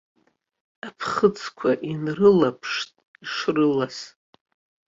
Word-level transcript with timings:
Аԥхыӡқәа 0.87 1.71
инрылаԥшт 1.91 2.91
ишрылаз. 3.23 3.97